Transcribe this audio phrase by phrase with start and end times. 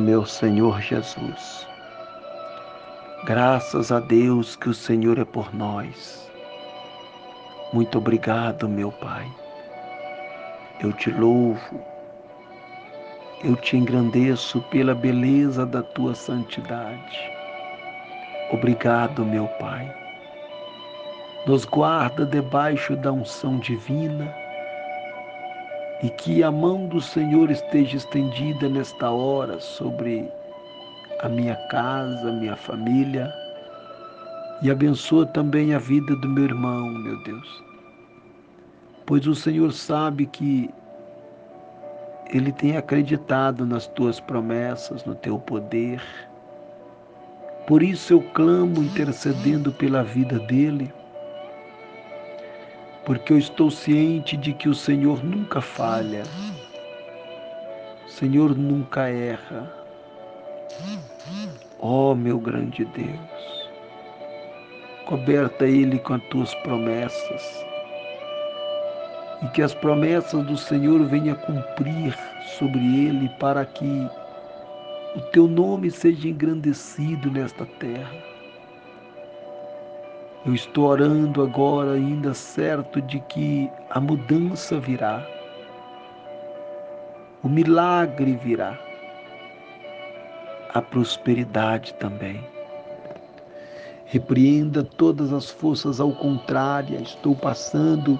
[0.00, 1.68] meu Senhor Jesus.
[3.24, 6.28] Graças a Deus que o Senhor é por nós.
[7.72, 9.30] Muito obrigado, meu Pai.
[10.80, 11.80] Eu te louvo,
[13.44, 17.18] eu te engrandeço pela beleza da tua santidade.
[18.50, 19.94] Obrigado, meu Pai.
[21.46, 24.34] Nos guarda debaixo da unção divina
[26.02, 30.26] e que a mão do Senhor esteja estendida nesta hora sobre
[31.20, 33.30] a minha casa, minha família
[34.62, 37.62] e abençoa também a vida do meu irmão, meu Deus.
[39.04, 40.70] Pois o Senhor sabe que
[42.32, 46.00] ele tem acreditado nas tuas promessas, no teu poder.
[47.66, 50.92] Por isso eu clamo intercedendo pela vida dele
[53.04, 56.22] porque eu estou ciente de que o Senhor nunca falha,
[58.06, 59.72] o Senhor nunca erra.
[61.78, 63.70] Ó oh, meu grande Deus,
[65.06, 67.66] coberta Ele com as tuas promessas
[69.42, 72.16] e que as promessas do Senhor venham cumprir
[72.58, 74.06] sobre Ele para que
[75.16, 78.29] o teu nome seja engrandecido nesta terra
[80.50, 85.24] eu estou orando agora, ainda certo de que a mudança virá,
[87.40, 88.76] o milagre virá,
[90.74, 92.44] a prosperidade também.
[94.06, 98.18] Repreenda todas as forças ao contrário, estou passando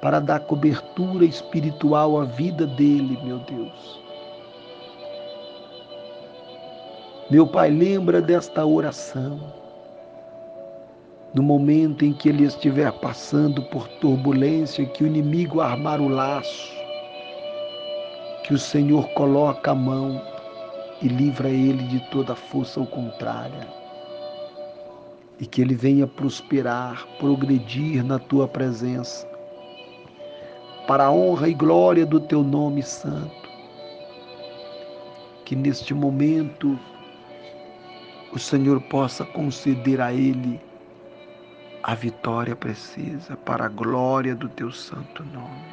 [0.00, 4.00] para dar cobertura espiritual à vida dele, meu Deus.
[7.30, 9.67] Meu Pai, lembra desta oração
[11.38, 16.68] no momento em que ele estiver passando por turbulência, que o inimigo armar o laço,
[18.42, 20.20] que o Senhor coloca a mão
[21.00, 23.68] e livra ele de toda força ao contrária.
[25.38, 29.24] E que ele venha prosperar, progredir na tua presença,
[30.88, 33.48] para a honra e glória do teu nome santo.
[35.44, 36.76] Que neste momento
[38.32, 40.66] o Senhor possa conceder a ele
[41.88, 45.64] a vitória precisa para a glória do teu santo nome.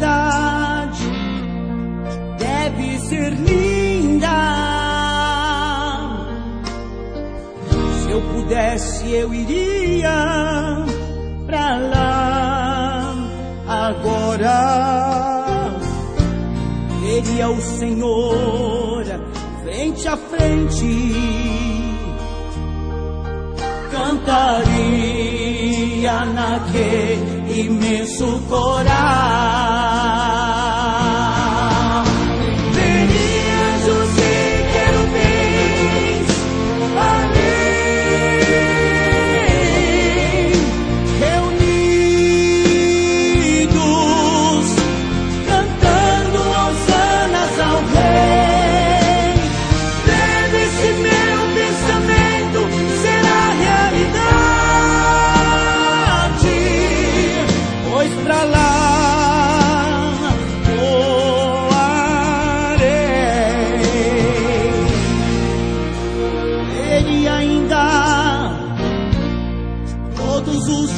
[0.00, 1.04] Cidade
[2.38, 4.28] deve ser linda.
[8.02, 10.86] Se eu pudesse, eu iria
[11.46, 13.14] pra lá
[13.68, 14.58] agora.
[17.02, 19.04] Veria o Senhor
[19.62, 21.12] frente a frente,
[23.90, 24.94] cantaria
[26.24, 29.49] naquele imenso coral.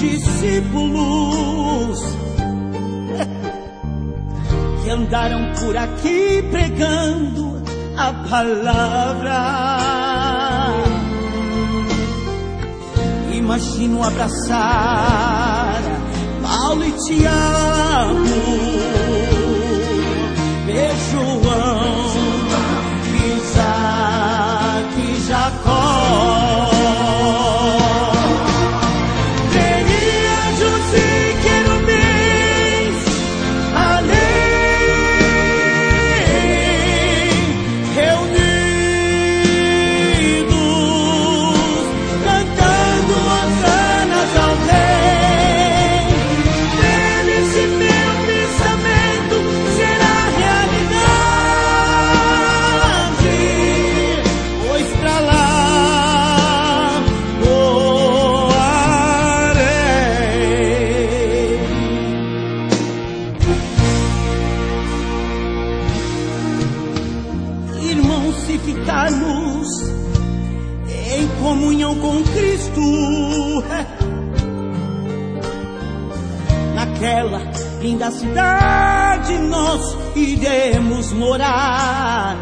[0.00, 1.98] Discípulos
[4.82, 7.62] que andaram por aqui pregando
[7.96, 9.38] a palavra.
[13.32, 15.80] Imagino abraçar
[16.42, 18.62] Paulo e Tiago,
[21.12, 21.41] João,
[68.64, 69.68] ficarmos
[70.88, 72.80] em comunhão com Cristo.
[76.74, 77.42] Naquela
[77.80, 82.36] linda cidade nós iremos morar.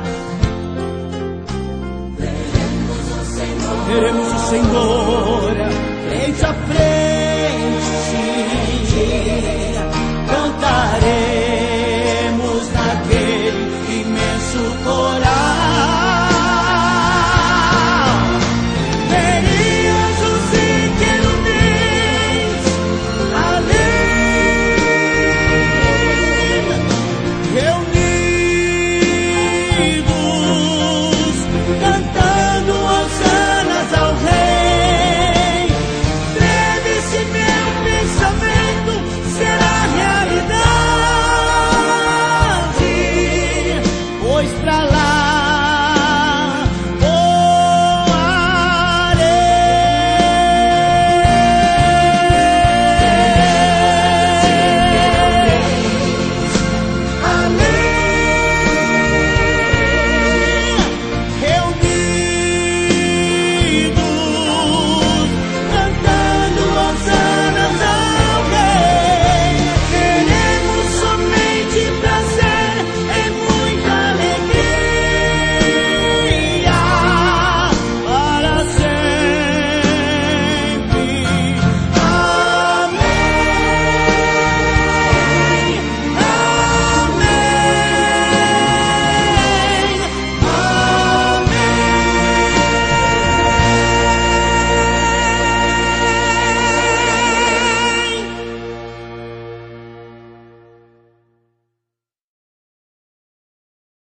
[2.17, 7.30] Veremos o Senhor, veremos o Senhor frente a frente.